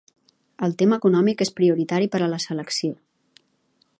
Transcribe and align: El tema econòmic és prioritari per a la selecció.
El 0.67 0.71
tema 0.81 0.97
econòmic 1.01 1.43
és 1.45 1.53
prioritari 1.59 2.11
per 2.15 2.23
a 2.23 2.29
la 2.33 2.41
selecció. 2.49 2.97